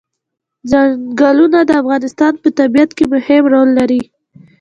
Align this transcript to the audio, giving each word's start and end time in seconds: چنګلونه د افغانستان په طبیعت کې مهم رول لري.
چنګلونه 0.69 1.59
د 1.65 1.71
افغانستان 1.81 2.33
په 2.43 2.49
طبیعت 2.59 2.91
کې 2.97 3.05
مهم 3.13 3.43
رول 3.53 3.69
لري. 3.79 4.01